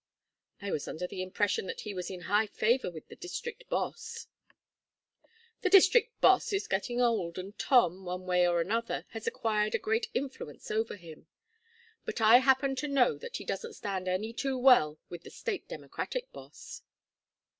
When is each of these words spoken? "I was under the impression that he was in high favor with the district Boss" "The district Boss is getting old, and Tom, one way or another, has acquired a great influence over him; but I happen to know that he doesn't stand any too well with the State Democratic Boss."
"I 0.59 0.71
was 0.71 0.87
under 0.87 1.05
the 1.05 1.21
impression 1.21 1.67
that 1.67 1.81
he 1.81 1.93
was 1.93 2.09
in 2.09 2.21
high 2.21 2.47
favor 2.47 2.89
with 2.89 3.07
the 3.07 3.15
district 3.15 3.69
Boss" 3.69 4.25
"The 5.61 5.69
district 5.69 6.19
Boss 6.19 6.51
is 6.51 6.67
getting 6.67 6.99
old, 6.99 7.37
and 7.37 7.55
Tom, 7.59 8.03
one 8.03 8.25
way 8.25 8.47
or 8.47 8.59
another, 8.61 9.05
has 9.09 9.27
acquired 9.27 9.75
a 9.75 9.77
great 9.77 10.07
influence 10.15 10.71
over 10.71 10.95
him; 10.95 11.27
but 12.03 12.19
I 12.19 12.37
happen 12.39 12.75
to 12.77 12.87
know 12.87 13.19
that 13.19 13.37
he 13.37 13.45
doesn't 13.45 13.73
stand 13.73 14.07
any 14.07 14.33
too 14.33 14.57
well 14.57 14.97
with 15.07 15.21
the 15.21 15.29
State 15.29 15.67
Democratic 15.67 16.31
Boss." 16.33 16.81